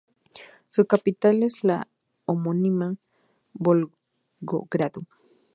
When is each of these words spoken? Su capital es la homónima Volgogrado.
Su 0.69 0.85
capital 0.87 1.43
es 1.43 1.63
la 1.63 1.87
homónima 2.25 2.95
Volgogrado. 3.53 5.03